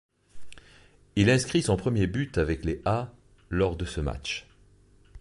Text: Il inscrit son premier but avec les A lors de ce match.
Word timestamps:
Il 1.15 1.29
inscrit 1.29 1.61
son 1.61 1.77
premier 1.77 2.07
but 2.07 2.39
avec 2.39 2.65
les 2.65 2.81
A 2.85 3.13
lors 3.51 3.75
de 3.77 3.85
ce 3.85 4.01
match. 4.01 4.47